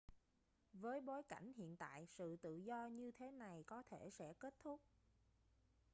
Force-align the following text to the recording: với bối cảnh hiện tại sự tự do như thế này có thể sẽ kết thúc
với 0.73 1.01
bối 1.01 1.23
cảnh 1.27 1.51
hiện 1.57 1.75
tại 1.77 2.05
sự 2.05 2.35
tự 2.41 2.55
do 2.55 2.87
như 2.87 3.11
thế 3.17 3.31
này 3.31 3.63
có 3.65 3.83
thể 3.89 4.09
sẽ 4.09 4.33
kết 4.39 4.53
thúc 4.59 4.81